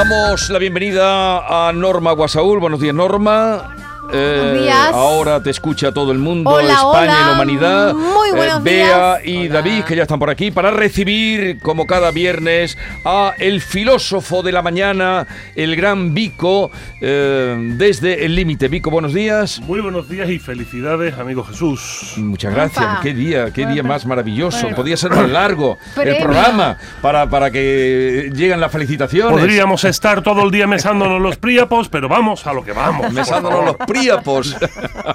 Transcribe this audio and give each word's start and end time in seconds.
Damos 0.00 0.48
la 0.48 0.58
bienvenida 0.58 1.68
a 1.68 1.74
Norma 1.74 2.12
Guasaúl. 2.12 2.58
Buenos 2.58 2.80
días, 2.80 2.94
Norma. 2.94 3.79
Buenos 4.10 4.60
días. 4.62 4.88
Ahora 4.92 5.42
te 5.42 5.50
escucha 5.50 5.92
todo 5.92 6.12
el 6.12 6.18
mundo, 6.18 6.50
Hola, 6.50 6.72
España 6.74 6.88
hola. 6.88 7.18
y 7.20 7.26
la 7.26 7.32
humanidad. 7.32 7.94
Muy 7.94 8.30
buenos 8.32 8.62
Bea 8.62 9.18
días. 9.18 9.26
y 9.26 9.46
Hola. 9.48 9.54
David, 9.54 9.84
que 9.84 9.96
ya 9.96 10.02
están 10.02 10.18
por 10.18 10.30
aquí, 10.30 10.50
para 10.50 10.70
recibir, 10.70 11.58
como 11.60 11.86
cada 11.86 12.10
viernes, 12.10 12.76
a 13.04 13.34
el 13.38 13.60
filósofo 13.60 14.42
de 14.42 14.52
la 14.52 14.62
mañana, 14.62 15.26
el 15.54 15.76
gran 15.76 16.12
Vico, 16.14 16.70
eh, 17.00 17.56
desde 17.76 18.24
el 18.24 18.34
límite. 18.34 18.68
Vico, 18.68 18.90
buenos 18.90 19.14
días. 19.14 19.60
Muy 19.60 19.80
buenos 19.80 20.08
días 20.08 20.28
y 20.28 20.38
felicidades, 20.38 21.16
amigo 21.18 21.44
Jesús. 21.44 22.14
Muchas 22.16 22.52
gracias. 22.52 22.84
Opa. 22.84 23.00
Qué 23.02 23.14
día, 23.14 23.52
qué 23.52 23.66
día 23.66 23.82
más 23.82 24.06
maravilloso. 24.06 24.60
bueno. 24.62 24.76
Podía 24.76 24.96
ser 24.96 25.10
más 25.12 25.28
largo 25.28 25.78
el 26.02 26.16
programa 26.22 26.76
para, 27.00 27.28
para 27.30 27.50
que 27.50 28.30
lleguen 28.34 28.60
las 28.60 28.72
felicitaciones. 28.72 29.30
Podríamos 29.38 29.84
estar 29.84 30.22
todo 30.22 30.42
el 30.42 30.50
día 30.50 30.66
mesándonos 30.66 31.20
los 31.20 31.36
príapos, 31.36 31.88
pero 31.88 32.08
vamos 32.08 32.46
a 32.46 32.52
lo 32.52 32.64
que 32.64 32.72
vamos. 32.72 33.12
Mesándonos 33.12 33.64
los 33.64 33.76
príapos. 33.76 33.99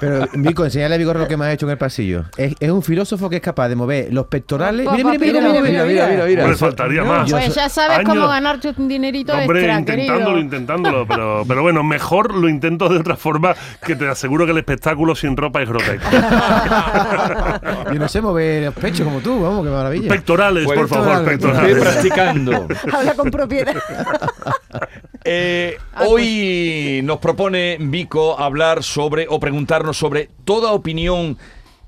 Pero, 0.00 0.28
Vico, 0.34 0.64
enseñale 0.64 0.94
a 0.94 0.98
Vigorra 0.98 1.20
lo 1.20 1.28
que 1.28 1.36
me 1.36 1.46
has 1.46 1.54
hecho 1.54 1.66
en 1.66 1.70
el 1.72 1.78
pasillo. 1.78 2.24
Es, 2.36 2.54
es 2.60 2.70
un 2.70 2.82
filósofo 2.82 3.28
que 3.30 3.36
es 3.36 3.42
capaz 3.42 3.68
de 3.68 3.76
mover 3.76 4.12
los 4.12 4.26
pectorales. 4.26 4.86
Mira, 4.92 5.08
mira, 5.10 5.18
mira, 5.18 5.40
mira, 5.40 5.60
mira, 5.62 5.84
mira, 5.86 6.06
mira, 6.08 6.24
mira. 6.26 6.42
Hombre, 6.44 6.56
faltaría 6.58 7.04
más. 7.04 7.30
Pues 7.30 7.54
ya 7.54 7.68
sabes 7.68 7.98
años- 7.98 8.14
cómo 8.14 8.28
ganarte 8.28 8.72
un 8.76 8.88
dinerito 8.88 9.32
Hombre, 9.32 9.60
extra, 9.60 9.78
intentándolo, 9.80 10.24
querido. 10.26 10.38
intentándolo, 10.40 11.06
pero, 11.06 11.44
pero 11.46 11.62
bueno, 11.62 11.82
mejor 11.82 12.34
lo 12.34 12.48
intento 12.48 12.88
de 12.88 12.98
otra 12.98 13.16
forma 13.16 13.54
que 13.84 13.96
te 13.96 14.08
aseguro 14.08 14.44
que 14.46 14.52
el 14.52 14.58
espectáculo 14.58 15.14
sin 15.14 15.36
ropa 15.36 15.62
es 15.62 15.68
grotesco. 15.68 16.08
Yo 17.92 17.98
no 17.98 18.08
sé 18.08 18.20
mover 18.20 18.64
los 18.64 18.74
pechos 18.74 19.06
como 19.06 19.20
tú, 19.20 19.40
vamos, 19.40 19.64
qué 19.64 19.70
maravilla. 19.70 20.08
Pectorales, 20.08 20.64
por 20.66 20.88
favor, 20.88 21.24
pectorales. 21.24 21.32
Estoy 21.32 21.72
pectorales. 21.72 21.76
practicando. 21.82 22.68
Habla 22.92 23.14
con 23.14 23.30
propiedad. 23.30 23.74
Eh, 25.28 25.76
hoy 26.06 27.00
nos 27.02 27.18
propone 27.18 27.78
Vico 27.80 28.38
hablar 28.38 28.84
sobre 28.84 29.26
o 29.28 29.40
preguntarnos 29.40 29.96
sobre 29.96 30.30
toda 30.44 30.70
opinión 30.70 31.36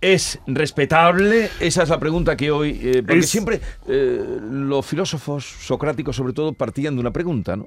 es 0.01 0.39
respetable. 0.47 1.51
Esa 1.61 1.83
es 1.83 1.89
la 1.89 1.99
pregunta 1.99 2.37
que 2.37 2.51
hoy. 2.51 2.79
eh, 2.83 3.03
porque 3.05 3.19
Es- 3.21 3.29
siempre 3.31 3.61
eh, 3.89 4.21
los 4.41 4.87
filósofos 4.87 5.45
socráticos, 5.45 6.15
sobre 6.17 6.33
todo, 6.33 6.53
partían 6.53 6.95
de 6.95 7.01
una 7.01 7.11
pregunta, 7.11 7.57
¿no? 7.57 7.67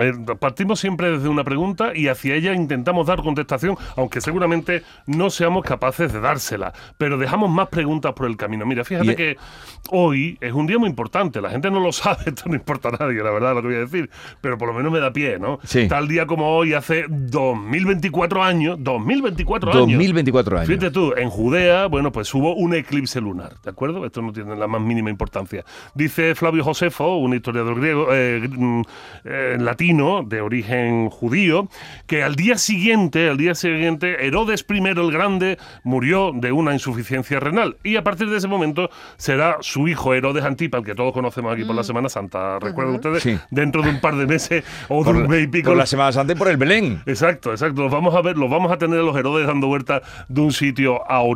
Eh, 0.00 0.12
Partimos 0.38 0.80
siempre 0.80 1.10
desde 1.12 1.28
una 1.28 1.44
pregunta 1.44 1.92
y 1.94 2.08
hacia 2.08 2.34
ella 2.34 2.52
intentamos 2.54 3.06
dar 3.06 3.22
contestación, 3.22 3.76
aunque 3.96 4.20
seguramente 4.20 4.82
no 5.06 5.30
seamos 5.30 5.64
capaces 5.64 6.12
de 6.12 6.20
dársela. 6.20 6.72
Pero 6.98 7.18
dejamos 7.18 7.50
más 7.50 7.68
preguntas 7.68 8.12
por 8.14 8.26
el 8.26 8.36
camino. 8.36 8.66
Mira, 8.66 8.84
fíjate 8.84 9.12
Y- 9.12 9.16
que 9.16 9.36
hoy 9.90 10.36
es 10.40 10.52
un 10.52 10.66
día 10.66 10.78
muy 10.78 10.88
importante. 10.88 11.40
La 11.40 11.50
gente 11.50 11.70
no 11.70 11.80
lo 11.80 11.92
sabe, 11.92 12.24
esto 12.26 12.44
no 12.46 12.54
importa 12.54 12.88
a 12.88 12.92
nadie, 12.92 13.22
la 13.22 13.30
verdad, 13.30 13.54
lo 13.54 13.62
que 13.62 13.68
voy 13.68 13.76
a 13.76 13.80
decir. 13.80 14.10
Pero 14.40 14.58
por 14.58 14.68
lo 14.68 14.74
menos 14.74 14.92
me 14.92 14.98
da 14.98 15.12
pie, 15.12 15.38
¿no? 15.38 15.58
Sí. 15.64 15.86
Tal 15.88 16.08
día 16.08 16.26
como 16.26 16.56
hoy, 16.56 16.74
hace 16.74 17.04
2024 17.08 18.42
años, 18.42 18.76
2024 18.80 19.70
años. 19.72 19.86
2024 19.86 20.56
años. 20.58 20.68
Fíjate 20.68 20.90
tú, 20.90 21.12
en 21.16 21.30
Judea, 21.44 21.88
bueno, 21.88 22.10
pues 22.10 22.32
hubo 22.34 22.54
un 22.54 22.74
eclipse 22.74 23.20
lunar, 23.20 23.60
¿de 23.62 23.68
acuerdo? 23.68 24.06
Esto 24.06 24.22
no 24.22 24.32
tiene 24.32 24.56
la 24.56 24.66
más 24.66 24.80
mínima 24.80 25.10
importancia. 25.10 25.62
Dice 25.94 26.34
Flavio 26.34 26.64
Josefo, 26.64 27.18
un 27.18 27.34
historiador 27.34 27.78
griego, 27.78 28.06
eh, 28.12 28.48
mm, 28.50 28.82
eh, 29.24 29.56
latino, 29.60 30.22
de 30.22 30.40
origen 30.40 31.10
judío, 31.10 31.68
que 32.06 32.22
al 32.22 32.34
día 32.34 32.56
siguiente, 32.56 33.28
al 33.28 33.36
día 33.36 33.54
siguiente, 33.54 34.26
Herodes 34.26 34.64
I 34.66 34.78
el 34.78 35.12
Grande 35.12 35.58
murió 35.82 36.32
de 36.34 36.50
una 36.50 36.72
insuficiencia 36.72 37.40
renal. 37.40 37.76
Y 37.84 37.96
a 37.96 38.04
partir 38.04 38.30
de 38.30 38.38
ese 38.38 38.48
momento 38.48 38.88
será 39.18 39.58
su 39.60 39.86
hijo 39.86 40.14
Herodes 40.14 40.44
Antipa, 40.44 40.78
el 40.78 40.84
que 40.84 40.94
todos 40.94 41.12
conocemos 41.12 41.52
aquí 41.52 41.66
por 41.66 41.76
la 41.76 41.84
Semana 41.84 42.08
Santa, 42.08 42.58
¿recuerdan 42.58 42.94
ustedes? 42.94 43.22
Sí. 43.22 43.38
Dentro 43.50 43.82
de 43.82 43.90
un 43.90 44.00
par 44.00 44.16
de 44.16 44.26
meses 44.26 44.64
o 44.88 45.00
de 45.00 45.04
Por, 45.04 45.16
un 45.16 45.28
mes 45.28 45.44
y 45.44 45.48
pico. 45.48 45.68
por 45.68 45.76
la 45.76 45.84
Semana 45.84 46.10
Santa 46.10 46.32
y 46.32 46.36
por 46.36 46.48
el 46.48 46.56
Belén. 46.56 47.02
Exacto, 47.04 47.50
exacto. 47.50 47.82
Los 47.82 47.92
vamos 47.92 48.14
a 48.14 48.22
ver, 48.22 48.38
los 48.38 48.48
vamos 48.48 48.72
a 48.72 48.78
tener 48.78 48.98
a 48.98 49.02
los 49.02 49.14
Herodes 49.14 49.46
dando 49.46 49.66
vueltas 49.66 50.00
de 50.26 50.40
un 50.40 50.50
sitio 50.50 51.06
a 51.06 51.20
otro. 51.20 51.33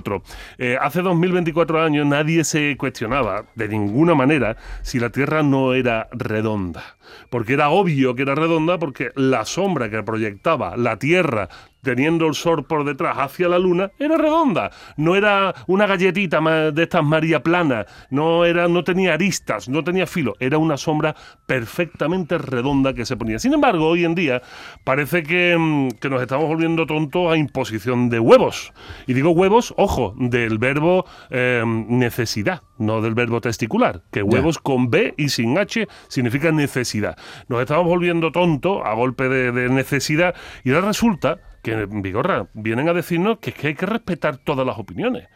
Eh, 0.59 0.77
hace 0.81 1.03
2024 1.03 1.83
años 1.83 2.07
nadie 2.07 2.45
se 2.45 2.77
cuestionaba 2.77 3.47
de 3.55 3.69
ninguna 3.69 4.15
manera 4.15 4.57
si 4.83 4.99
la 4.99 5.11
Tierra 5.11 5.43
no 5.43 5.75
era 5.75 6.09
redonda. 6.13 6.97
Porque 7.31 7.55
era 7.55 7.71
obvio 7.71 8.15
que 8.15 8.23
era 8.23 8.35
redonda 8.35 8.79
porque 8.79 9.11
la 9.15 9.45
sombra 9.45 9.91
que 9.91 10.03
proyectaba 10.03 10.77
la 10.77 10.99
Tierra 10.99 11.49
teniendo 11.83 12.27
el 12.27 12.35
sol 12.35 12.65
por 12.65 12.85
detrás 12.85 13.17
hacia 13.19 13.49
la 13.49 13.59
luna 13.59 13.91
era 13.99 14.17
redonda. 14.17 14.71
No 14.97 15.17
era 15.17 15.55
una 15.67 15.87
galletita 15.87 16.41
de 16.73 16.83
estas 16.83 17.05
María 17.05 17.43
plana. 17.43 17.87
No 18.11 18.45
era 18.45 18.69
no 18.69 18.85
tenía 18.85 19.15
aristas 19.15 19.69
no 19.69 19.85
tenía 19.85 20.07
filo. 20.07 20.35
Era 20.41 20.59
una 20.59 20.77
sombra 20.77 21.15
perfectamente 21.47 22.39
redonda 22.39 22.93
que 22.93 23.07
se 23.07 23.17
ponía. 23.17 23.39
Sin 23.39 23.55
embargo 23.55 23.89
hoy 23.89 24.05
en 24.05 24.15
día 24.15 24.43
parece 24.85 25.23
que, 25.23 25.57
mm, 25.59 25.91
que 26.01 26.11
nos 26.11 26.23
estamos 26.23 26.47
volviendo 26.47 26.87
tontos 26.87 27.33
a 27.33 27.37
imposición 27.37 28.09
de 28.11 28.21
huevos. 28.21 28.73
Y 29.07 29.15
digo 29.15 29.31
huevos 29.31 29.75
ojo 29.77 30.15
del 30.19 30.59
verbo 30.59 31.05
eh, 31.31 31.63
necesidad 31.67 32.63
no 32.79 33.01
del 33.01 33.15
verbo 33.15 33.41
testicular 33.41 34.03
que 34.11 34.23
huevos 34.23 34.59
con 34.59 34.91
B 34.91 35.15
y 35.17 35.29
sin 35.29 35.59
H 35.59 35.89
significa 36.09 36.53
necesidad. 36.53 37.19
Nos 37.49 37.61
estamos 37.61 37.87
volviendo 37.87 38.33
tontos 38.33 38.83
a 38.85 38.95
golpe 38.95 39.29
de, 39.29 39.53
de 39.53 39.69
necesidad 39.69 40.35
y 40.65 40.73
ahora 40.73 40.89
resulta 40.89 41.39
que, 41.63 41.87
Vigorra, 41.87 42.49
vienen 42.55 42.89
a 42.89 42.93
decirnos 42.93 43.39
que, 43.39 43.51
es 43.51 43.57
que 43.57 43.69
hay 43.69 43.75
que 43.75 43.87
respetar 43.87 44.39
todas 44.39 44.67
las 44.67 44.79
opiniones. 44.79 45.29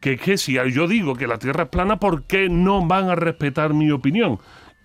Que 0.00 0.14
es 0.14 0.20
que 0.20 0.36
si 0.36 0.54
yo 0.54 0.88
digo 0.88 1.14
que 1.14 1.26
la 1.26 1.38
Tierra 1.38 1.64
es 1.64 1.68
plana, 1.68 2.00
¿por 2.00 2.24
qué 2.24 2.48
no 2.48 2.84
van 2.86 3.08
a 3.08 3.14
respetar 3.14 3.72
mi 3.72 3.90
opinión? 3.90 4.40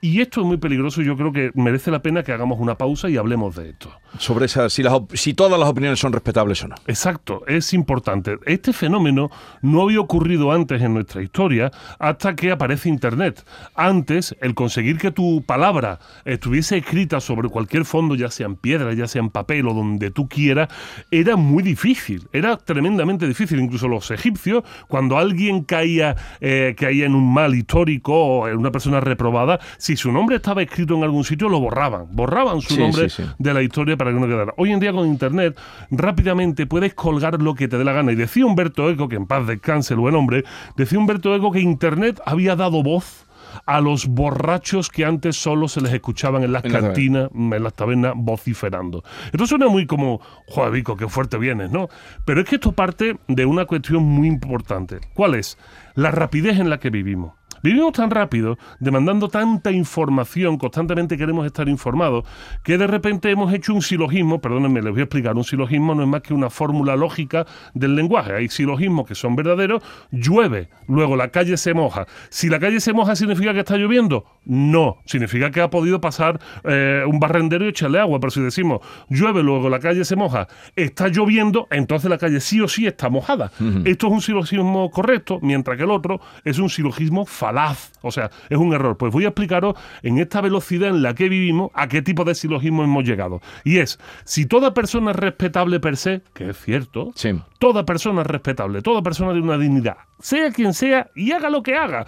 Y 0.08 0.22
esto 0.22 0.40
es 0.40 0.48
muy 0.48 0.56
peligroso 0.56 1.02
y 1.02 1.06
yo 1.06 1.18
creo 1.18 1.34
que 1.34 1.52
merece 1.54 1.92
la 1.92 2.02
pena 2.02 2.24
que 2.24 2.32
hagamos 2.32 2.62
una 2.62 2.78
pausa 2.78 3.10
y 3.10 3.18
hablemos 3.18 3.58
de 3.58 3.72
esto. 3.72 3.92
Sobre 4.18 4.46
esa, 4.46 4.70
si, 4.70 4.82
las 4.82 4.94
si 5.16 5.34
todas 5.34 5.60
las 5.60 5.68
opiniones 5.68 6.00
son 6.00 6.14
respetables 6.14 6.64
o 6.64 6.70
no. 6.70 6.76
Exacto, 6.88 7.44
es 7.46 7.74
importante. 7.74 8.38
Este 8.46 8.72
fenómeno 8.72 9.30
no 9.62 9.82
había 9.82 10.00
ocurrido 10.00 10.54
antes 10.54 10.82
en 10.82 10.94
nuestra 10.94 11.22
historia 11.22 11.72
hasta 12.00 12.38
que 12.38 12.52
aparece 12.52 12.88
Internet. 12.88 13.46
Antes, 13.76 14.34
el 14.40 14.56
conseguir 14.56 14.98
que 14.98 15.12
tu 15.12 15.44
palabra 15.46 16.00
estuviese 16.24 16.78
escrita 16.78 17.20
sobre 17.20 17.50
cualquier 17.50 17.84
fondo, 17.84 18.16
ya 18.16 18.32
sea 18.32 18.46
en 18.46 18.56
piedra, 18.56 18.94
ya 18.94 19.10
sea 19.10 19.22
en 19.22 19.30
papel 19.30 19.68
o 19.68 19.74
donde 19.74 20.10
tú 20.10 20.30
quieras, 20.30 20.70
era 21.12 21.36
muy 21.36 21.64
difícil, 21.64 22.30
era 22.32 22.56
tremendamente 22.56 23.28
difícil. 23.28 23.60
Incluso 23.60 23.90
los 23.90 24.10
egipcios, 24.10 24.64
cuando 24.88 25.18
alguien 25.18 25.66
caía, 25.66 26.16
eh, 26.40 26.76
caía 26.78 27.06
en 27.06 27.14
un 27.14 27.34
mal 27.34 27.54
histórico 27.56 28.14
o 28.14 28.48
en 28.48 28.56
una 28.56 28.72
persona 28.72 29.02
reprobada, 29.02 29.60
si 29.78 29.97
su 29.98 30.12
nombre 30.12 30.38
estaba 30.38 30.62
escrito 30.62 30.96
en 30.96 31.04
algún 31.04 31.24
sitio, 31.24 31.50
lo 31.50 31.60
borraban. 31.60 32.08
Borraban 32.12 32.62
su 32.62 32.76
Sí, 32.76 32.80
nombre 32.80 33.10
sí, 33.10 33.24
sí. 33.24 33.30
de 33.38 33.54
la 33.54 33.62
historia 33.62 33.98
para 33.98 34.12
que 34.14 34.20
no 34.20 34.28
quedara. 34.28 34.54
Hoy 34.58 34.72
en 34.72 34.80
día 34.80 34.92
con 34.94 35.08
internet 35.08 35.58
rápidamente 35.92 36.66
puedes 36.66 36.94
colgar 36.94 37.42
lo 37.42 37.56
que 37.56 37.68
te 37.68 37.78
dé 37.78 37.84
la 37.84 37.94
gana. 37.94 38.12
Y 38.12 38.16
decía 38.16 38.46
Humberto 38.46 38.90
Eco, 38.90 39.10
que 39.10 39.16
en 39.16 39.26
paz 39.28 39.48
descanse 39.48 39.94
el 39.94 40.00
buen 40.00 40.16
hombre, 40.16 40.44
decía 40.76 40.98
Humberto 41.00 41.36
Eco 41.36 41.52
que 41.52 41.60
internet 41.60 42.22
había 42.26 42.56
dado 42.56 42.84
voz 42.84 43.26
a 43.66 43.82
los 43.82 44.08
borrachos 44.08 44.90
que 44.90 45.04
antes 45.06 45.36
solo 45.36 45.68
se 45.68 45.82
les 45.82 45.92
escuchaban 45.94 46.44
en 46.44 46.52
las 46.52 46.64
En 46.66 46.72
cantinas, 46.72 47.30
en 47.34 47.64
las 47.64 47.74
tabernas, 47.74 48.14
vociferando. 48.16 49.04
Esto 49.32 49.48
suena 49.48 49.68
muy 49.68 49.88
como, 49.88 50.22
joder, 50.48 50.72
Vico, 50.72 50.96
qué 50.96 51.08
fuerte 51.08 51.38
vienes, 51.38 51.72
¿no? 51.72 51.90
Pero 52.26 52.42
es 52.42 52.48
que 52.48 52.56
esto 52.56 52.72
parte 52.74 53.18
de 53.28 53.46
una 53.46 53.66
cuestión 53.66 54.04
muy 54.04 54.28
importante. 54.28 55.00
¿Cuál 55.14 55.36
es? 55.36 55.58
La 55.96 56.12
rapidez 56.12 56.60
en 56.60 56.70
la 56.70 56.80
que 56.80 56.90
vivimos. 56.90 57.34
Vivimos 57.68 57.92
tan 57.92 58.10
rápido, 58.10 58.58
demandando 58.80 59.28
tanta 59.28 59.74
información, 59.74 60.58
constantemente 60.58 61.18
queremos 61.18 61.46
estar 61.46 61.68
informados, 61.68 62.24
que 62.64 62.78
de 62.78 62.88
repente 62.88 63.30
hemos 63.30 63.54
hecho 63.54 63.74
un 63.74 63.82
silogismo, 63.82 64.40
perdónenme, 64.40 64.82
les 64.82 64.94
voy 64.94 65.02
a 65.02 65.04
explicar, 65.04 65.36
un 65.36 65.44
silogismo 65.44 65.94
no 65.94 66.04
es 66.04 66.08
más 66.08 66.22
que 66.22 66.34
una 66.34 66.50
fórmula 66.50 66.96
lógica 66.96 67.46
del 67.74 67.98
lenguaje. 67.98 68.32
Hay 68.32 68.48
silogismos 68.48 69.06
que 69.06 69.16
son 69.16 69.36
verdaderos, 69.36 69.84
llueve, 70.12 70.70
luego 70.88 71.18
la 71.18 71.28
calle 71.28 71.58
se 71.58 71.74
moja. 71.74 72.08
Si 72.30 72.48
la 72.48 72.58
calle 72.58 72.80
se 72.80 72.94
moja, 72.94 73.18
¿significa 73.18 73.52
que 73.52 73.60
está 73.60 73.76
lloviendo? 73.76 74.24
No, 74.46 75.00
significa 75.04 75.52
que 75.52 75.60
ha 75.60 75.70
podido 75.70 76.00
pasar 76.00 76.40
eh, 76.64 77.04
un 77.06 77.20
barrendero 77.20 77.66
y 77.66 77.68
echarle 77.68 78.00
agua, 78.00 78.22
pero 78.22 78.32
si 78.32 78.40
decimos 78.40 78.80
llueve, 79.10 79.44
luego 79.44 79.68
la 79.68 79.80
calle 79.80 80.06
se 80.06 80.16
moja, 80.16 80.48
está 80.78 81.10
lloviendo, 81.10 81.68
entonces 81.70 82.10
la 82.10 82.18
calle 82.18 82.40
sí 82.40 82.62
o 82.62 82.70
sí 82.70 82.88
está 82.88 83.10
mojada. 83.10 83.52
Esto 83.84 84.08
es 84.08 84.14
un 84.14 84.22
silogismo 84.22 84.90
correcto, 84.90 85.40
mientras 85.42 85.76
que 85.76 85.84
el 85.84 85.92
otro 85.92 86.22
es 86.46 86.60
un 86.60 86.70
silogismo 86.70 87.26
falaz, 87.26 87.57
o 88.02 88.12
sea, 88.12 88.30
es 88.50 88.58
un 88.58 88.74
error. 88.74 88.98
Pues 88.98 89.12
voy 89.12 89.26
a 89.26 89.30
explicaros 89.30 89.76
en 90.04 90.18
esta 90.20 90.42
velocidad 90.42 90.90
en 90.90 91.02
la 91.02 91.14
que 91.16 91.30
vivimos 91.30 91.72
a 91.74 91.88
qué 91.88 92.02
tipo 92.02 92.24
de 92.24 92.36
silogismo 92.36 92.84
hemos 92.84 93.04
llegado. 93.04 93.42
Y 93.64 93.78
es, 93.80 94.00
si 94.26 94.46
toda 94.46 94.74
persona 94.74 95.12
es 95.12 95.18
respetable 95.18 95.80
per 95.80 95.98
se, 95.98 96.22
que 96.34 96.50
es 96.52 96.58
cierto, 96.58 97.12
Sí. 97.16 97.30
toda 97.60 97.86
persona 97.86 98.22
es 98.22 98.28
respetable, 98.28 98.82
toda 98.82 99.02
persona 99.02 99.32
tiene 99.32 99.48
una 99.48 99.58
dignidad, 99.58 99.98
sea 100.20 100.52
quien 100.52 100.74
sea 100.74 101.10
y 101.16 101.32
haga 101.32 101.50
lo 101.50 101.64
que 101.64 101.76
haga, 101.76 102.06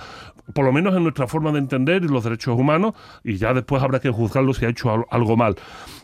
por 0.54 0.66
lo 0.66 0.72
menos 0.72 0.96
en 0.96 1.04
nuestra 1.04 1.28
forma 1.28 1.52
de 1.52 1.60
entender 1.60 2.04
y 2.04 2.08
los 2.08 2.24
derechos 2.24 2.58
humanos, 2.58 2.94
y 3.24 3.38
ya 3.38 3.54
después 3.54 3.82
habrá 3.84 4.00
que 4.00 4.10
juzgarlo 4.10 4.54
si 4.54 4.66
ha 4.66 4.70
hecho 4.70 4.92
al- 4.92 5.06
algo 5.12 5.36
mal. 5.38 5.56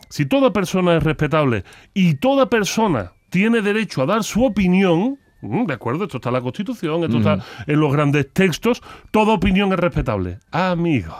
Si 0.08 0.26
toda 0.26 0.52
persona 0.52 0.96
es 0.96 1.02
respetable 1.02 1.64
y 1.94 2.14
toda 2.14 2.48
persona 2.48 3.12
tiene 3.28 3.60
derecho 3.60 4.02
a 4.02 4.06
dar 4.06 4.22
su 4.22 4.44
opinión, 4.44 5.18
de 5.66 5.74
acuerdo, 5.74 6.04
esto 6.04 6.18
está 6.18 6.28
en 6.30 6.34
la 6.34 6.40
Constitución, 6.40 7.04
esto 7.04 7.18
está 7.18 7.38
en 7.66 7.80
los 7.80 7.92
grandes 7.92 8.32
textos, 8.32 8.82
toda 9.10 9.32
opinión 9.34 9.72
es 9.72 9.78
respetable. 9.78 10.38
Amigo, 10.50 11.14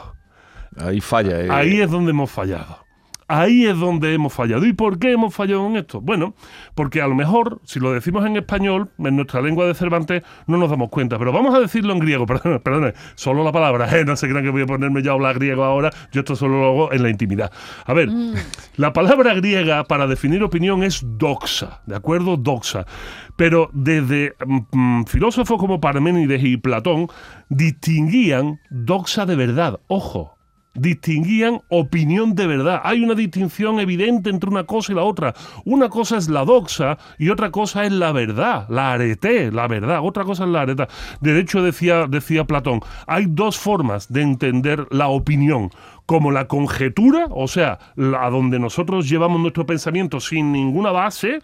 Ahí 0.77 1.01
falla. 1.01 1.41
eh. 1.41 1.47
ahí 1.49 1.81
es 1.81 1.89
donde 1.89 2.11
hemos 2.11 2.29
fallado. 2.31 2.85
Ahí 3.27 3.65
es 3.65 3.77
donde 3.77 4.13
hemos 4.13 4.33
fallado. 4.33 4.65
¿Y 4.65 4.73
por 4.73 4.99
qué 4.99 5.11
hemos 5.11 5.35
fallado 5.35 5.67
en 5.67 5.77
esto? 5.77 5.99
Bueno, 5.99 6.33
porque 6.75 7.01
a 7.01 7.07
lo 7.07 7.15
mejor, 7.15 7.59
si 7.65 7.79
lo 7.79 7.91
decimos 7.91 8.25
en 8.25 8.37
español, 8.37 8.89
en 8.99 9.15
nuestra 9.17 9.41
lengua 9.41 9.65
de 9.65 9.73
Cervantes, 9.73 10.23
no 10.45 10.57
nos 10.57 10.69
damos 10.69 10.89
cuenta. 10.89 11.19
Pero 11.19 11.33
vamos 11.33 11.53
a 11.53 11.59
decirlo 11.59 11.91
en 11.93 11.99
griego, 11.99 12.25
perdón, 12.27 12.61
perdón 12.63 12.93
solo 13.15 13.43
la 13.43 13.51
palabra, 13.51 13.89
¿eh? 13.97 14.05
no 14.05 14.15
se 14.15 14.29
crean 14.29 14.43
que 14.43 14.49
voy 14.49 14.61
a 14.61 14.65
ponerme 14.65 15.01
ya 15.03 15.11
a 15.11 15.13
hablar 15.15 15.35
griego 15.35 15.63
ahora, 15.63 15.91
yo 16.11 16.21
esto 16.21 16.35
solo 16.35 16.59
lo 16.59 16.67
hago 16.67 16.93
en 16.93 17.03
la 17.03 17.09
intimidad. 17.09 17.51
A 17.85 17.93
ver, 17.93 18.09
la 18.77 18.93
palabra 18.93 19.33
griega 19.33 19.83
para 19.83 20.07
definir 20.07 20.43
opinión 20.43 20.83
es 20.83 21.01
doxa, 21.03 21.81
¿de 21.85 21.95
acuerdo? 21.95 22.37
Doxa. 22.37 22.85
Pero 23.35 23.69
desde 23.73 24.35
mm, 24.45 24.59
mm, 24.71 25.05
filósofos 25.05 25.59
como 25.59 25.79
Parménides 25.79 26.43
y 26.43 26.57
Platón 26.57 27.07
distinguían 27.49 28.59
doxa 28.69 29.25
de 29.25 29.35
verdad. 29.35 29.79
Ojo, 29.87 30.36
distinguían 30.77 31.61
opinión 31.69 32.35
de 32.35 32.47
verdad. 32.47 32.81
Hay 32.83 33.03
una 33.03 33.15
distinción 33.15 33.79
evidente 33.79 34.29
entre 34.29 34.49
una 34.49 34.65
cosa 34.65 34.91
y 34.91 34.95
la 34.95 35.03
otra. 35.03 35.33
Una 35.65 35.89
cosa 35.89 36.17
es 36.17 36.29
la 36.29 36.45
doxa 36.45 36.97
y 37.17 37.29
otra 37.29 37.51
cosa 37.51 37.85
es 37.85 37.91
la 37.91 38.11
verdad, 38.11 38.67
la 38.69 38.93
arete, 38.93 39.51
la 39.51 39.67
verdad. 39.67 39.99
Otra 40.03 40.23
cosa 40.23 40.45
es 40.45 40.49
la 40.49 40.61
areta. 40.61 40.87
De 41.21 41.39
hecho, 41.39 41.61
decía, 41.61 42.07
decía 42.07 42.45
Platón, 42.45 42.81
hay 43.07 43.25
dos 43.27 43.57
formas 43.57 44.11
de 44.11 44.21
entender 44.21 44.87
la 44.91 45.07
opinión 45.07 45.69
como 46.05 46.31
la 46.31 46.47
conjetura, 46.47 47.27
o 47.31 47.47
sea, 47.47 47.79
a 48.19 48.29
donde 48.29 48.59
nosotros 48.59 49.09
llevamos 49.09 49.41
nuestro 49.41 49.65
pensamiento 49.65 50.21
sin 50.21 50.53
ninguna 50.53 50.91
base, 50.91 51.39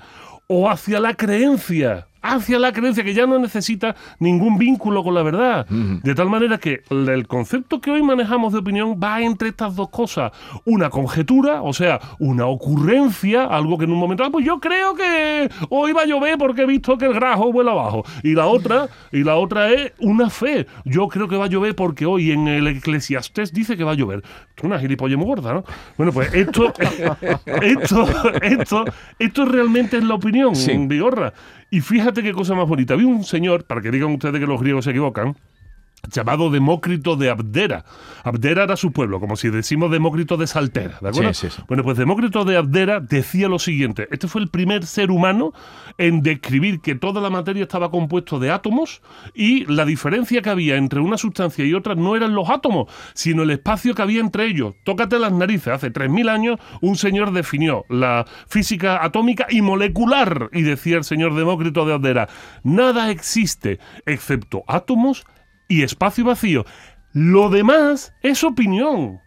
o 0.48 0.70
hacia 0.70 1.00
la 1.00 1.16
creencia 1.16 2.08
hacia 2.24 2.58
la 2.58 2.72
creencia 2.72 3.04
que 3.04 3.14
ya 3.14 3.28
no 3.28 3.38
necesita 3.38 3.96
ningún 4.20 4.58
vínculo 4.58 5.04
con 5.04 5.14
la 5.14 5.22
verdad. 5.22 5.68
De 5.68 6.16
tal 6.16 6.30
manera 6.30 6.58
que 6.58 6.82
el 6.90 7.28
concepto 7.28 7.82
que 7.82 7.92
hoy 7.92 8.02
manejamos 8.02 8.54
de 8.54 8.60
opinión 8.60 9.00
va 9.02 9.22
entre 9.22 9.50
estas 9.50 9.76
dos 9.76 9.90
cosas. 9.90 10.32
Una 10.66 10.90
conjetura, 10.90 11.62
o 11.62 11.74
sea, 11.74 12.00
una 12.20 12.48
ocurrencia, 12.48 13.46
algo 13.46 13.78
que 13.78 13.86
en 13.86 13.92
un 13.92 14.00
momento, 14.00 14.24
ah, 14.24 14.30
pues 14.32 14.46
yo 14.46 14.60
creo 14.60 14.96
que 14.96 15.50
hoy 15.70 15.92
va 15.92 16.04
a 16.04 16.06
llover 16.06 16.38
porque 16.38 16.62
he 16.62 16.66
visto 16.66 16.98
que 16.98 17.06
el 17.06 17.14
grajo 17.14 17.52
vuela 17.52 17.72
abajo. 17.72 18.04
Y 18.24 18.34
la 18.34 18.48
otra, 18.48 18.88
y 19.12 19.24
la 19.24 19.36
otra 19.36 19.72
es 19.72 19.92
una 20.00 20.30
fe. 20.30 20.66
Yo 20.86 21.08
creo 21.10 21.28
que 21.28 21.36
va 21.36 21.46
a 21.46 21.50
llover 21.50 21.76
porque 21.76 22.06
hoy 22.06 22.32
en 22.32 22.48
el 22.48 22.68
Eclesiastés 22.68 23.52
dice 23.52 23.76
que 23.76 23.84
va 23.84 23.92
a 23.92 23.96
llover. 23.96 24.24
Es 24.56 24.64
una 24.64 24.80
gilipolle 24.80 25.18
muy 25.18 25.28
gorda, 25.28 25.54
¿no? 25.54 25.64
Bueno, 25.98 26.14
pues 26.14 26.34
esto, 26.34 26.74
esto, 27.46 28.08
esto, 28.42 28.86
esto 29.20 29.46
realmente 29.46 29.98
es 29.98 30.04
la 30.04 30.16
opinión, 30.16 30.54
en 30.68 30.88
Vigorra. 30.88 31.34
Y 31.74 31.82
fíjate 31.82 32.13
qué 32.22 32.34
cosa 32.34 32.54
más 32.54 32.68
bonita. 32.68 32.96
Vi 32.96 33.06
un 33.06 33.24
señor, 33.24 33.64
para 33.64 33.82
que 33.82 33.90
digan 33.90 34.12
ustedes 34.12 34.40
que 34.40 34.46
los 34.46 34.62
griegos 34.62 34.86
se 34.86 34.92
equivocan, 34.92 35.36
llamado 36.12 36.50
Demócrito 36.50 37.16
de 37.16 37.30
Abdera. 37.30 37.86
Abdera 38.24 38.64
era 38.64 38.76
su 38.76 38.92
pueblo, 38.92 39.20
como 39.20 39.36
si 39.36 39.50
decimos 39.50 39.92
Demócrito 39.92 40.38
de 40.38 40.48
Saltera, 40.48 40.98
¿de 41.02 41.10
acuerdo? 41.10 41.34
Sí, 41.34 41.48
sí, 41.50 41.56
sí. 41.56 41.64
Bueno, 41.68 41.84
pues 41.84 41.98
Demócrito 41.98 42.46
de 42.46 42.58
Abdera 42.58 43.00
decía 43.00 43.48
lo 43.48 43.60
siguiente, 43.60 44.08
este 44.12 44.28
fue 44.28 44.42
el 44.42 44.50
primer 44.50 44.86
ser 44.86 45.12
humano 45.12 45.54
en 45.98 46.22
describir 46.22 46.82
que 46.82 46.96
toda 46.96 47.22
la 47.22 47.30
materia 47.30 47.64
estaba 47.64 47.92
compuesto 47.92 48.40
de 48.40 48.52
átomos 48.52 49.02
y 49.34 49.66
la 49.66 49.86
diferencia 49.86 50.42
que 50.42 50.50
había 50.50 50.76
entre 50.76 51.00
una 51.00 51.18
sustancia 51.18 51.66
y 51.66 51.74
otra 51.74 51.96
no 51.96 52.16
eran 52.16 52.36
los 52.36 52.50
átomos, 52.50 52.92
sino 53.14 53.44
el 53.44 53.52
espacio 53.52 53.96
que 53.96 54.02
había 54.02 54.20
entre 54.20 54.46
ellos. 54.46 54.76
Tócate 54.84 55.20
las 55.20 55.32
narices, 55.32 55.74
hace 55.74 55.92
3.000 55.92 56.30
años 56.30 56.60
un 56.82 56.96
señor 56.96 57.32
definió 57.32 57.86
la 57.90 58.26
física 58.48 59.04
atómica 59.04 59.48
y 59.50 59.62
molecular 59.62 60.50
y 60.52 60.64
decía 60.64 60.98
el 60.98 61.04
señor 61.04 61.36
Demócrito 61.36 61.86
de 61.86 61.94
Abdera, 61.94 62.30
nada 62.64 63.10
existe 63.10 63.80
excepto 64.06 64.64
átomos 64.68 65.26
y 65.68 65.84
espacio 65.84 66.26
vacío. 66.26 66.66
Lo 67.14 67.50
demás 67.50 68.14
es 68.22 68.44
opinión. 68.44 69.22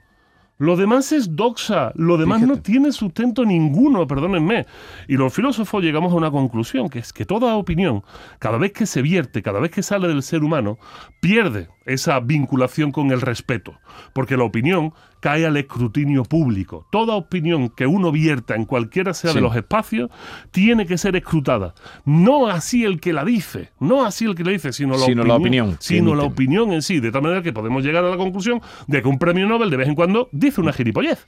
Lo 0.59 0.77
demás 0.77 1.13
es 1.13 1.37
doxa, 1.37 1.93
lo 1.97 2.17
demás 2.17 2.41
no 2.41 2.63
tiene 2.63 2.91
sustento 2.91 3.45
ninguno, 3.45 4.07
perdónenme. 4.07 4.65
Y 5.07 5.19
los 5.19 5.35
filósofos 5.35 5.85
llegamos 5.85 6.13
a 6.13 6.17
una 6.17 6.31
conclusión, 6.31 6.89
que 6.89 6.99
es 6.99 7.13
que 7.13 7.27
toda 7.27 7.57
opinión, 7.57 8.03
cada 8.39 8.57
vez 8.57 8.73
que 8.73 8.87
se 8.87 9.03
vierte, 9.03 9.43
cada 9.43 9.61
vez 9.61 9.71
que 9.71 9.83
sale 9.83 10.09
del 10.09 10.23
ser 10.23 10.43
humano, 10.43 10.79
pierde 11.21 11.69
esa 11.87 12.21
vinculación 12.21 12.93
con 12.93 13.11
el 13.11 13.21
respeto, 13.21 13.79
porque 14.13 14.37
la 14.37 14.45
opinión 14.45 14.93
cae 15.21 15.47
al 15.47 15.57
escrutinio 15.57 16.25
público. 16.25 16.87
Toda 16.91 17.15
opinión 17.15 17.71
que 17.71 17.87
uno 17.87 18.13
vierta 18.13 18.55
en 18.55 18.65
cualquiera 18.65 19.15
sea 19.15 19.33
de 19.33 19.41
los 19.41 19.57
espacios 19.57 20.11
tiene 20.51 20.87
que 20.87 20.99
ser 20.99 21.17
escrutada. 21.17 21.75
No 22.05 22.49
así 22.49 22.85
el 22.85 23.01
que 23.01 23.13
la 23.13 23.25
dice, 23.25 23.71
no 23.81 24.05
así 24.05 24.25
el 24.25 24.35
que 24.35 24.45
la 24.45 24.51
dice, 24.51 24.73
sino 24.73 24.93
la 24.93 25.07
Sino 25.07 25.23
opinión, 25.23 25.29
la 25.29 25.35
opinión 25.35 25.77
sino 25.81 26.15
la 26.15 26.25
opinión 26.25 26.73
en 26.73 26.83
sí, 26.83 27.01
de 27.01 27.11
tal 27.11 27.23
manera 27.23 27.43
que 27.43 27.53
podemos 27.53 27.83
llegar 27.83 28.05
a 28.05 28.11
la 28.11 28.17
conclusión 28.17 28.61
de 28.87 29.03
que 29.03 29.09
un 29.09 29.19
premio 29.19 29.47
Nobel 29.47 29.71
de 29.71 29.77
vez 29.77 29.89
en 29.89 29.95
cuando 29.95 30.29
dice 30.33 30.61
una 30.61 30.73
gilipollez. 30.73 31.27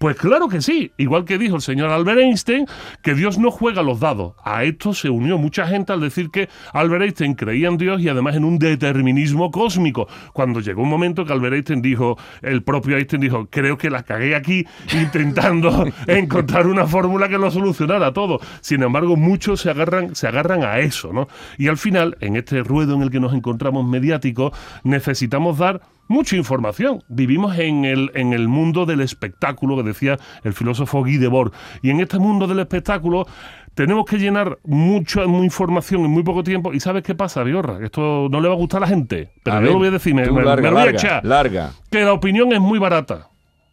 Pues 0.00 0.16
claro 0.16 0.48
que 0.48 0.62
sí, 0.62 0.92
igual 0.96 1.26
que 1.26 1.36
dijo 1.36 1.56
el 1.56 1.60
señor 1.60 1.90
Albert 1.90 2.20
Einstein, 2.20 2.64
que 3.02 3.14
Dios 3.14 3.36
no 3.36 3.50
juega 3.50 3.82
los 3.82 4.00
dados. 4.00 4.32
A 4.42 4.64
esto 4.64 4.94
se 4.94 5.10
unió 5.10 5.36
mucha 5.36 5.66
gente 5.66 5.92
al 5.92 6.00
decir 6.00 6.30
que 6.30 6.48
Albert 6.72 7.02
Einstein 7.02 7.34
creía 7.34 7.68
en 7.68 7.76
Dios 7.76 8.00
y 8.00 8.08
además 8.08 8.34
en 8.34 8.46
un 8.46 8.58
determinismo 8.58 9.50
cósmico. 9.50 10.08
Cuando 10.32 10.60
llegó 10.60 10.84
un 10.84 10.88
momento 10.88 11.26
que 11.26 11.34
Albert 11.34 11.54
Einstein 11.56 11.82
dijo, 11.82 12.16
el 12.40 12.62
propio 12.62 12.96
Einstein 12.96 13.20
dijo, 13.20 13.48
creo 13.50 13.76
que 13.76 13.90
la 13.90 14.02
cagué 14.02 14.34
aquí 14.34 14.64
intentando 14.94 15.84
encontrar 16.06 16.66
una 16.66 16.86
fórmula 16.86 17.28
que 17.28 17.36
lo 17.36 17.50
solucionara 17.50 18.14
todo. 18.14 18.40
Sin 18.62 18.82
embargo, 18.82 19.16
muchos 19.16 19.60
se 19.60 19.68
agarran, 19.68 20.14
se 20.14 20.26
agarran 20.26 20.64
a 20.64 20.78
eso, 20.78 21.12
¿no? 21.12 21.28
Y 21.58 21.68
al 21.68 21.76
final, 21.76 22.16
en 22.20 22.36
este 22.36 22.62
ruedo 22.62 22.94
en 22.94 23.02
el 23.02 23.10
que 23.10 23.20
nos 23.20 23.34
encontramos 23.34 23.86
mediático, 23.86 24.50
necesitamos 24.82 25.58
dar 25.58 25.82
mucha 26.10 26.36
información. 26.36 27.02
Vivimos 27.08 27.56
en 27.58 27.84
el, 27.86 28.10
en 28.14 28.32
el 28.34 28.48
mundo 28.48 28.84
del 28.84 29.00
espectáculo, 29.00 29.76
que 29.76 29.84
decía 29.84 30.18
el 30.44 30.52
filósofo 30.52 31.00
Guy 31.00 31.16
Debord. 31.16 31.52
Y 31.82 31.90
en 31.90 32.00
este 32.00 32.18
mundo 32.18 32.46
del 32.46 32.58
espectáculo 32.58 33.26
tenemos 33.74 34.04
que 34.04 34.18
llenar 34.18 34.58
mucha 34.64 35.26
mu- 35.26 35.44
información 35.44 36.00
en 36.04 36.10
muy 36.10 36.22
poco 36.24 36.42
tiempo. 36.42 36.72
¿Y 36.74 36.80
sabes 36.80 37.02
qué 37.04 37.14
pasa, 37.14 37.42
Biorra? 37.44 37.78
Esto 37.84 38.28
no 38.30 38.40
le 38.40 38.48
va 38.48 38.54
a 38.54 38.56
gustar 38.58 38.78
a 38.78 38.80
la 38.82 38.88
gente. 38.88 39.30
Pero 39.44 39.56
A 39.56 39.60
yo 39.60 39.62
ver, 39.64 39.72
lo 39.72 39.78
voy 39.78 39.88
a 39.88 39.90
decir, 39.92 40.14
me, 40.14 40.28
me- 40.30 40.42
larga, 40.44 40.62
me 40.62 40.70
voy 40.70 40.80
a 40.82 40.84
larga, 40.84 40.98
echar. 40.98 41.24
larga. 41.24 41.70
Que 41.90 42.00
la 42.04 42.12
opinión 42.12 42.52
es 42.52 42.60
muy 42.60 42.78
barata. 42.78 43.28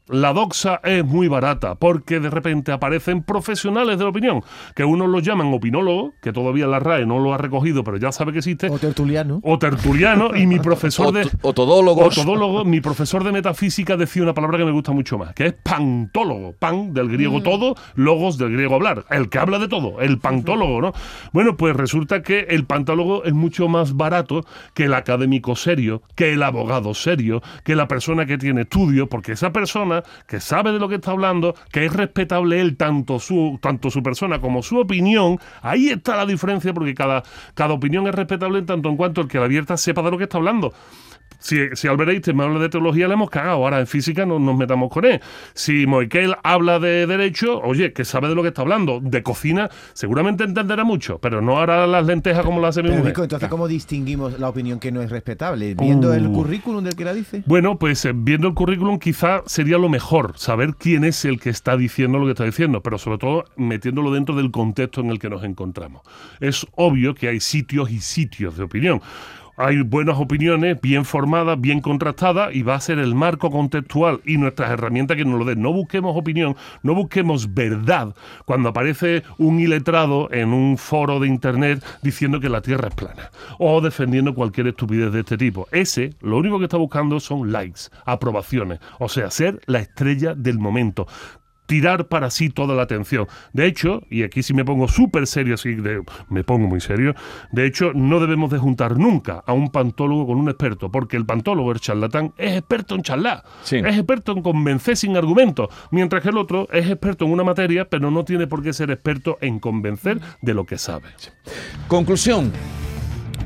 La 0.09 0.31
doxa 0.33 0.79
es 0.83 1.03
muy 1.05 1.27
barata 1.27 1.75
porque 1.75 2.19
de 2.19 2.29
repente 2.29 2.71
aparecen 2.71 3.23
profesionales 3.23 3.97
de 3.97 4.03
la 4.05 4.09
opinión, 4.09 4.41
que 4.75 4.85
unos 4.85 5.09
los 5.09 5.21
llaman 5.23 5.53
opinólogos, 5.53 6.13
que 6.21 6.31
todavía 6.31 6.65
la 6.67 6.79
RAE 6.79 7.05
no 7.05 7.19
lo 7.19 7.33
ha 7.33 7.37
recogido, 7.37 7.83
pero 7.83 7.97
ya 7.97 8.11
sabe 8.11 8.31
que 8.31 8.37
existe, 8.39 8.69
O 8.69 8.77
tertuliano. 8.79 9.39
o 9.43 9.59
tertuliano, 9.59 10.35
y 10.35 10.45
mi 10.47 10.59
profesor 10.59 11.11
de... 11.13 11.29
Otodólogos. 11.41 12.17
Otodólogo, 12.17 12.63
mi 12.63 12.79
profesor 12.81 13.23
de 13.23 13.31
metafísica 13.31 13.97
decía 13.97 14.23
una 14.23 14.33
palabra 14.33 14.57
que 14.57 14.65
me 14.65 14.71
gusta 14.71 14.91
mucho 14.93 15.17
más, 15.17 15.33
que 15.33 15.47
es 15.47 15.53
pantólogo. 15.53 16.53
Pan 16.59 16.93
del 16.93 17.07
Mm. 17.07 17.11
griego 17.11 17.41
todo, 17.41 17.75
logos 17.95 18.37
del 18.37 18.51
griego 18.53 18.75
hablar. 18.75 19.05
El 19.09 19.29
que 19.29 19.39
habla 19.39 19.59
de 19.59 19.67
todo, 19.67 19.99
el 20.01 20.19
pantólogo, 20.19 20.81
¿no? 20.81 20.93
Bueno, 21.33 21.57
pues 21.57 21.75
resulta 21.75 22.21
que 22.21 22.47
el 22.49 22.65
pantólogo 22.65 23.23
es 23.23 23.33
mucho 23.33 23.67
más 23.67 23.95
barato 23.95 24.45
que 24.73 24.85
el 24.85 24.93
académico 24.93 25.55
serio, 25.55 26.01
que 26.15 26.33
el 26.33 26.43
abogado 26.43 26.93
serio, 26.93 27.41
que 27.63 27.75
la 27.75 27.87
persona 27.87 28.25
que 28.25 28.37
tiene 28.37 28.61
estudio, 28.61 29.07
porque 29.07 29.33
esa 29.33 29.51
persona 29.51 29.96
que 30.27 30.39
sabe 30.39 30.71
de 30.71 30.79
lo 30.79 30.89
que 30.89 30.95
está 30.95 31.11
hablando, 31.11 31.55
que 31.71 31.85
es 31.85 31.93
respetable 31.93 32.59
él, 32.61 32.77
tanto 32.77 33.19
su, 33.19 33.59
tanto 33.61 33.89
su 33.89 34.01
persona 34.03 34.39
como 34.39 34.61
su 34.63 34.77
opinión, 34.79 35.39
ahí 35.61 35.89
está 35.89 36.15
la 36.15 36.25
diferencia, 36.25 36.73
porque 36.73 36.93
cada, 36.93 37.23
cada 37.53 37.73
opinión 37.73 38.07
es 38.07 38.15
respetable 38.15 38.59
en 38.59 38.65
tanto 38.65 38.89
en 38.89 38.97
cuanto 38.97 39.21
el 39.21 39.27
que 39.27 39.39
la 39.39 39.45
abierta 39.45 39.77
sepa 39.77 40.01
de 40.01 40.11
lo 40.11 40.17
que 40.17 40.25
está 40.25 40.37
hablando. 40.37 40.73
Si, 41.39 41.57
si 41.73 41.87
Albert 41.87 42.11
Einstein 42.11 42.37
me 42.37 42.43
habla 42.43 42.59
de 42.59 42.69
teología, 42.69 43.07
le 43.07 43.13
hemos 43.13 43.29
cagado. 43.29 43.63
Ahora 43.63 43.79
en 43.79 43.87
física 43.87 44.25
no 44.25 44.39
nos 44.39 44.57
metamos 44.57 44.89
con 44.91 45.05
él. 45.05 45.21
Si 45.53 45.85
Moikel 45.85 46.35
habla 46.43 46.79
de 46.79 47.07
derecho, 47.07 47.59
oye, 47.59 47.93
que 47.93 48.05
sabe 48.05 48.27
de 48.29 48.35
lo 48.35 48.41
que 48.41 48.49
está 48.49 48.61
hablando. 48.61 48.99
De 49.01 49.23
cocina, 49.23 49.69
seguramente 49.93 50.43
entenderá 50.43 50.83
mucho, 50.83 51.19
pero 51.19 51.41
no 51.41 51.59
hará 51.59 51.87
las 51.87 52.05
lentejas 52.05 52.43
como 52.45 52.59
las 52.61 52.77
hace 52.77 52.83
mi 52.83 52.89
mujer. 52.89 53.05
Vico, 53.07 53.23
entonces, 53.23 53.49
¿cómo 53.49 53.67
distinguimos 53.67 54.39
la 54.39 54.49
opinión 54.49 54.79
que 54.79 54.91
no 54.91 55.01
es 55.01 55.09
respetable? 55.09 55.75
¿Viendo 55.75 56.13
el 56.13 56.27
Uh. 56.27 56.33
currículum 56.33 56.83
del 56.83 56.95
que 56.95 57.05
la 57.05 57.13
dice? 57.13 57.43
Bueno, 57.45 57.77
pues 57.77 58.03
eh, 58.05 58.11
viendo 58.15 58.47
el 58.47 58.53
currículum 58.53 58.99
quizá 58.99 59.41
sería 59.45 59.77
lo 59.77 59.89
mejor, 59.89 60.33
saber 60.37 60.75
quién 60.77 61.03
es 61.03 61.23
el 61.25 61.39
que 61.39 61.49
está 61.49 61.77
diciendo 61.77 62.17
lo 62.19 62.25
que 62.25 62.31
está 62.31 62.43
diciendo, 62.43 62.81
pero 62.81 62.97
sobre 62.97 63.17
todo 63.17 63.45
metiéndolo 63.55 64.11
dentro 64.11 64.35
del 64.35 64.51
contexto 64.51 65.01
en 65.01 65.09
el 65.09 65.19
que 65.19 65.29
nos 65.29 65.43
encontramos. 65.43 66.01
Es 66.39 66.65
obvio 66.75 67.15
que 67.15 67.29
hay 67.29 67.39
sitios 67.39 67.89
y 67.91 67.99
sitios 67.99 68.57
de 68.57 68.63
opinión. 68.63 69.01
Hay 69.59 69.81
buenas 69.81 70.19
opiniones, 70.19 70.79
bien 70.79 71.03
formadas, 71.03 71.59
bien 71.59 71.81
contrastadas, 71.81 72.55
y 72.55 72.61
va 72.61 72.75
a 72.75 72.79
ser 72.79 72.99
el 72.99 73.15
marco 73.15 73.49
contextual 73.49 74.21
y 74.23 74.37
nuestras 74.37 74.69
herramientas 74.69 75.17
que 75.17 75.25
nos 75.25 75.39
lo 75.39 75.45
den. 75.45 75.63
No 75.63 75.73
busquemos 75.73 76.15
opinión, 76.15 76.55
no 76.83 76.93
busquemos 76.93 77.55
verdad 77.55 78.13
cuando 78.45 78.69
aparece 78.69 79.23
un 79.39 79.59
iletrado 79.59 80.31
en 80.31 80.53
un 80.53 80.77
foro 80.77 81.19
de 81.19 81.27
internet 81.27 81.83
diciendo 82.03 82.39
que 82.39 82.49
la 82.49 82.61
Tierra 82.61 82.89
es 82.89 82.93
plana 82.93 83.31
o 83.57 83.81
defendiendo 83.81 84.35
cualquier 84.35 84.67
estupidez 84.67 85.11
de 85.11 85.21
este 85.21 85.39
tipo. 85.39 85.67
Ese 85.71 86.11
lo 86.21 86.37
único 86.37 86.59
que 86.59 86.65
está 86.65 86.77
buscando 86.77 87.19
son 87.19 87.51
likes, 87.51 87.81
aprobaciones, 88.05 88.79
o 88.99 89.09
sea, 89.09 89.31
ser 89.31 89.59
la 89.65 89.79
estrella 89.79 90.35
del 90.35 90.59
momento. 90.59 91.07
Tirar 91.67 92.07
para 92.07 92.31
sí 92.31 92.49
toda 92.49 92.75
la 92.75 92.81
atención. 92.83 93.27
De 93.53 93.67
hecho, 93.67 94.01
y 94.09 94.23
aquí 94.23 94.41
sí 94.41 94.53
me 94.55 94.65
pongo 94.65 94.87
súper 94.87 95.27
serio, 95.27 95.53
así 95.53 95.75
de- 95.75 96.01
me 96.29 96.43
pongo 96.43 96.67
muy 96.67 96.81
serio, 96.81 97.13
de 97.51 97.65
hecho 97.67 97.91
no 97.93 98.19
debemos 98.19 98.49
de 98.49 98.57
juntar 98.57 98.97
nunca 98.97 99.43
a 99.45 99.53
un 99.53 99.69
pantólogo 99.69 100.25
con 100.27 100.37
un 100.37 100.49
experto, 100.49 100.89
porque 100.91 101.17
el 101.17 101.25
pantólogo, 101.25 101.71
el 101.71 101.79
charlatán, 101.79 102.33
es 102.37 102.57
experto 102.57 102.95
en 102.95 103.03
charlar, 103.03 103.43
Sí. 103.63 103.75
es 103.77 103.95
experto 103.97 104.31
en 104.31 104.41
convencer 104.41 104.97
sin 104.97 105.15
argumentos, 105.15 105.67
mientras 105.91 106.23
que 106.23 106.29
el 106.29 106.37
otro 106.37 106.67
es 106.71 106.89
experto 106.89 107.25
en 107.25 107.31
una 107.31 107.43
materia, 107.43 107.85
pero 107.89 108.09
no 108.09 108.23
tiene 108.25 108.47
por 108.47 108.63
qué 108.63 108.73
ser 108.73 108.89
experto 108.89 109.37
en 109.41 109.59
convencer 109.59 110.19
de 110.41 110.53
lo 110.53 110.65
que 110.65 110.77
sabe. 110.77 111.09
Conclusión. 111.87 112.51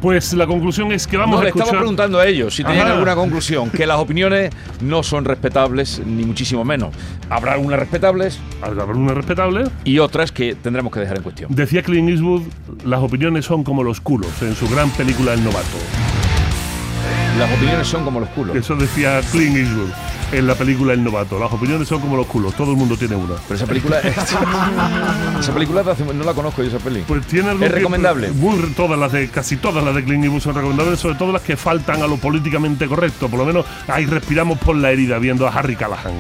Pues 0.02 0.34
la 0.34 0.48
conclusión 0.48 0.92
es 0.92 1.06
que 1.06 1.16
vamos 1.16 1.36
No, 1.36 1.40
a 1.42 1.44
le 1.44 1.50
escuchar... 1.50 1.68
estaba 1.68 1.80
preguntando 1.82 2.20
a 2.20 2.26
ellos 2.28 2.56
si 2.56 2.64
tenían 2.64 2.86
Ajá. 2.88 2.94
alguna 2.94 3.14
conclusión. 3.16 3.70
Que 3.70 3.86
las 3.86 3.98
opiniones 4.00 4.50
no 4.82 5.04
son 5.04 5.26
respetables, 5.26 6.02
ni 6.06 6.24
muchísimo 6.26 6.66
menos. 6.66 6.94
Habrá 7.30 7.54
algunas 7.54 7.80
respetables 7.80 8.40
Habrá 8.62 8.86
una 8.86 9.14
respetable. 9.14 9.66
y 9.84 10.00
otras 10.00 10.32
que 10.32 10.56
tendremos 10.56 10.92
que 10.92 11.00
dejar 11.02 11.18
en 11.18 11.24
cuestión. 11.24 11.54
Decía 11.54 11.84
Clint 11.84 12.10
Eastwood, 12.10 12.42
las 12.84 13.02
opiniones 13.02 13.46
son 13.46 13.64
como 13.64 13.84
los 13.84 14.02
culos 14.02 14.32
en 14.42 14.56
su 14.56 14.68
gran 14.70 14.90
película 14.90 15.34
El 15.34 15.44
Novato. 15.44 15.78
Las 17.38 17.52
opiniones 17.58 17.88
son 17.88 18.04
como 18.04 18.20
los 18.20 18.30
culos. 18.30 18.56
Eso 18.56 18.76
decía 18.76 19.22
Clint 19.32 19.56
Eastwood 19.58 19.90
en 20.32 20.48
la 20.48 20.56
película 20.56 20.94
El 20.94 21.04
Novato. 21.04 21.40
Las 21.40 21.52
opiniones 21.52 21.88
son 21.88 22.00
como 22.02 22.16
los 22.18 22.26
culos, 22.28 22.54
todo 22.56 22.72
el 22.72 22.78
mundo 22.78 22.98
tiene 22.98 23.16
una. 23.16 23.36
Pero 23.48 23.56
esa 23.56 23.66
película. 23.66 24.00
esa 25.40 25.54
película 25.54 25.84
no 26.14 26.24
la 26.24 26.34
conozco 26.34 26.62
yo, 26.64 26.70
esa 26.70 26.80
peli. 26.80 27.04
Pues 27.08 27.26
tiene 27.28 27.50
algo 27.50 27.64
¿Es 27.66 27.70
que- 27.72 27.76
recomendable? 27.78 28.30
muy- 28.32 28.62
todas 28.76 28.98
las 29.00 29.12
de, 29.12 29.30
casi 29.30 29.58
todas 29.58 29.84
las 29.84 29.94
de 29.96 30.04
Clint 30.04 30.24
Eastwood 30.24 30.42
son 30.42 30.56
recomendables, 30.56 31.00
sobre 31.00 31.16
todo 31.16 31.32
las 31.32 31.42
que 31.42 31.58
faltan 31.58 32.02
a 32.02 32.08
lo 32.08 32.18
políticamente 32.18 32.88
correcto. 32.88 33.28
Por 33.30 33.40
lo 33.40 33.46
menos 33.46 33.66
ahí 33.88 34.06
respiramos 34.06 34.58
por 34.60 34.76
la 34.76 34.92
herida 34.92 35.18
viendo 35.20 35.48
a 35.48 35.52
Harry 35.52 35.76
Callahan. 35.76 36.14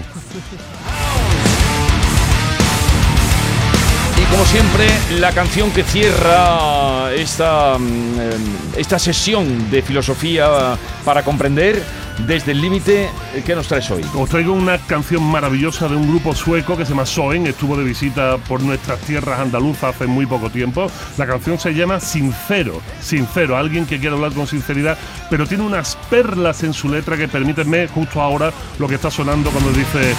Y 4.17 4.23
como 4.31 4.45
siempre, 4.45 4.87
la 5.19 5.31
canción 5.31 5.71
que 5.71 5.83
cierra 5.83 7.11
esta, 7.13 7.77
mm, 7.77 7.83
eh, 8.19 8.37
esta 8.77 8.99
sesión 8.99 9.69
de 9.71 9.81
filosofía 9.81 10.77
para 11.03 11.23
comprender 11.23 11.83
desde 12.19 12.51
el 12.51 12.61
límite, 12.61 13.09
eh, 13.33 13.43
¿qué 13.45 13.55
nos 13.55 13.67
traes 13.67 13.89
hoy? 13.91 14.05
Os 14.15 14.29
traigo 14.29 14.53
una 14.53 14.77
canción 14.77 15.23
maravillosa 15.23 15.87
de 15.87 15.95
un 15.95 16.07
grupo 16.07 16.35
sueco 16.35 16.77
que 16.77 16.85
se 16.85 16.91
llama 16.91 17.05
Soen, 17.05 17.47
estuvo 17.47 17.75
de 17.75 17.83
visita 17.83 18.37
por 18.37 18.61
nuestras 18.61 18.99
tierras 18.99 19.39
andaluzas 19.39 19.95
hace 19.95 20.07
muy 20.07 20.25
poco 20.25 20.49
tiempo. 20.49 20.89
La 21.17 21.25
canción 21.25 21.59
se 21.59 21.73
llama 21.73 21.99
Sincero, 21.99 22.81
Sincero, 23.01 23.57
alguien 23.57 23.85
que 23.85 23.99
quiere 23.99 24.15
hablar 24.15 24.33
con 24.33 24.47
sinceridad, 24.47 24.97
pero 25.29 25.47
tiene 25.47 25.63
unas 25.63 25.95
perlas 26.09 26.63
en 26.63 26.73
su 26.73 26.89
letra 26.89 27.17
que 27.17 27.27
permítanme 27.27 27.87
justo 27.87 28.21
ahora 28.21 28.51
lo 28.79 28.87
que 28.87 28.95
está 28.95 29.09
sonando 29.09 29.49
cuando 29.51 29.71
dice, 29.71 30.13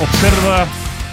observa... 0.00 0.66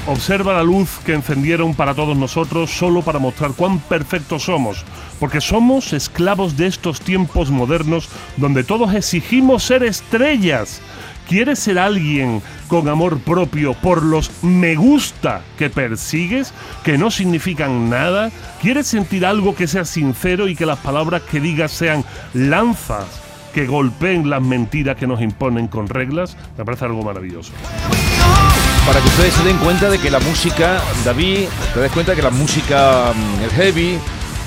Observa 0.08 0.54
la 0.54 0.62
luz 0.62 1.00
que 1.04 1.16
encendieron 1.16 1.74
para 1.74 1.96
todos 1.96 2.16
nosotros 2.16 2.70
solo 2.70 3.02
para 3.02 3.18
mostrar 3.18 3.54
cuán 3.54 3.80
perfectos 3.80 4.44
somos, 4.44 4.86
porque 5.20 5.42
somos 5.42 5.94
esclavos 5.94 6.58
de 6.58 6.68
estos 6.68 7.02
tiempos 7.02 7.50
modernos 7.50 8.10
donde 8.38 8.64
todos 8.64 8.94
exigimos 8.94 9.64
ser 9.64 9.84
estrellas. 9.84 10.82
¿Quieres 11.28 11.58
ser 11.60 11.80
alguien 11.80 12.42
con 12.68 12.88
amor 12.88 13.20
propio 13.20 13.74
por 13.74 14.04
los 14.04 14.44
me 14.44 14.76
gusta 14.76 15.42
que 15.58 15.72
persigues, 15.72 16.54
que 16.84 17.00
no 17.00 17.10
significan 17.10 17.90
nada? 17.90 18.32
¿Quieres 18.62 18.86
sentir 18.86 19.26
algo 19.26 19.56
que 19.56 19.66
sea 19.66 19.86
sincero 19.86 20.48
y 20.48 20.56
que 20.56 20.68
las 20.68 20.80
palabras 20.80 21.24
que 21.24 21.40
digas 21.40 21.72
sean 21.72 22.06
lanzas 22.34 23.06
que 23.56 23.66
golpeen 23.66 24.30
las 24.30 24.42
mentiras 24.42 24.98
que 24.98 25.08
nos 25.08 25.20
imponen 25.22 25.68
con 25.68 25.88
reglas? 25.88 26.38
Me 26.58 26.66
parece 26.66 26.86
algo 26.86 27.02
maravilloso. 27.02 27.54
Para 28.86 29.00
que 29.02 29.08
ustedes 29.08 29.34
se 29.34 29.44
den 29.46 29.58
cuenta 29.58 29.90
de 29.90 29.98
que 29.98 30.12
la 30.12 30.20
música, 30.20 30.80
David, 31.04 31.48
te 31.74 31.80
des 31.80 31.92
cuenta 31.92 32.12
de 32.12 32.18
que 32.18 32.22
la 32.22 32.30
música, 32.30 33.14
mm, 33.16 33.44
el 33.44 33.50
heavy, 33.50 33.98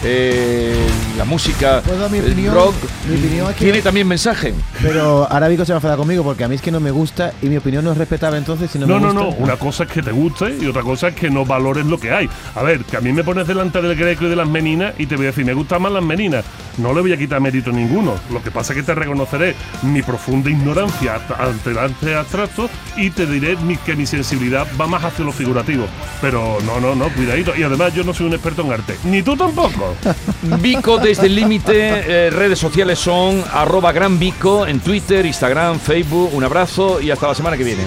eh, 0.04 0.76
la 1.16 1.24
música 1.24 1.82
¿Puedo 1.84 1.98
dar 1.98 2.10
mi 2.10 2.18
el 2.18 2.26
opinión? 2.26 2.54
rock, 2.54 2.74
Mi 3.08 3.16
opinión 3.18 3.50
es 3.50 3.56
que- 3.56 3.64
tiene 3.64 3.82
también 3.82 4.06
mensaje. 4.06 4.54
Pero 4.80 5.26
ahora 5.30 5.48
Vico 5.48 5.64
se 5.64 5.72
va 5.72 5.76
a 5.76 5.78
enfadar 5.78 5.98
conmigo 5.98 6.22
porque 6.22 6.44
a 6.44 6.48
mí 6.48 6.54
es 6.54 6.62
que 6.62 6.70
no 6.70 6.80
me 6.80 6.90
gusta 6.90 7.32
y 7.42 7.46
mi 7.46 7.56
opinión 7.56 7.84
no 7.84 7.92
es 7.92 7.98
respetable 7.98 8.38
entonces 8.38 8.70
si 8.70 8.78
no, 8.78 8.86
No, 8.86 8.94
me 9.00 9.12
no, 9.12 9.24
gusta. 9.24 9.38
no. 9.38 9.44
Una 9.44 9.56
cosa 9.56 9.84
es 9.84 9.90
que 9.90 10.02
te 10.02 10.12
guste 10.12 10.56
y 10.60 10.66
otra 10.66 10.82
cosa 10.82 11.08
es 11.08 11.14
que 11.14 11.30
no 11.30 11.44
valores 11.44 11.84
lo 11.86 11.98
que 11.98 12.12
hay. 12.12 12.28
A 12.54 12.62
ver, 12.62 12.84
que 12.84 12.96
a 12.96 13.00
mí 13.00 13.12
me 13.12 13.24
pones 13.24 13.46
delante 13.46 13.82
del 13.82 13.96
greco 13.96 14.24
y 14.26 14.28
de 14.28 14.36
las 14.36 14.48
meninas 14.48 14.94
y 14.98 15.06
te 15.06 15.16
voy 15.16 15.26
a 15.26 15.28
decir, 15.28 15.44
me 15.44 15.54
gustan 15.54 15.82
más 15.82 15.92
las 15.92 16.02
meninas. 16.04 16.44
No 16.78 16.92
le 16.92 17.00
voy 17.00 17.12
a 17.12 17.16
quitar 17.16 17.40
mérito 17.40 17.70
ninguno. 17.70 18.14
Lo 18.30 18.42
que 18.42 18.50
pasa 18.50 18.72
es 18.72 18.78
que 18.78 18.82
te 18.82 18.94
reconoceré 18.94 19.54
mi 19.82 20.02
profunda 20.02 20.50
ignorancia 20.50 21.20
ante 21.38 21.70
el 21.70 21.78
arte 21.78 22.14
abstracto 22.14 22.70
y 22.96 23.10
te 23.10 23.26
diré 23.26 23.56
que 23.84 23.96
mi 23.96 24.06
sensibilidad 24.06 24.66
va 24.80 24.86
más 24.86 25.04
hacia 25.04 25.24
lo 25.24 25.32
figurativo. 25.32 25.86
Pero 26.20 26.58
no, 26.64 26.80
no, 26.80 26.94
no, 26.94 27.08
cuidadito. 27.10 27.56
Y 27.56 27.62
además 27.62 27.94
yo 27.94 28.04
no 28.04 28.14
soy 28.14 28.26
un 28.26 28.34
experto 28.34 28.62
en 28.62 28.72
arte. 28.72 28.96
Ni 29.04 29.22
tú 29.22 29.36
tampoco. 29.36 29.94
Vico 30.60 30.98
desde 30.98 31.26
el 31.26 31.34
límite, 31.34 32.26
eh, 32.26 32.30
redes 32.30 32.58
sociales 32.58 32.98
son 32.98 33.42
arroba 33.52 33.92
gran 33.92 34.18
Vico 34.18 34.66
en 34.66 34.80
Twitter, 34.80 35.26
Instagram, 35.26 35.78
Facebook. 35.78 36.30
Un 36.34 36.44
abrazo 36.44 37.00
y 37.00 37.10
hasta 37.10 37.28
la 37.28 37.34
semana 37.34 37.56
que 37.56 37.64
viene. 37.64 37.82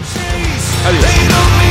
Adiós. 0.85 1.70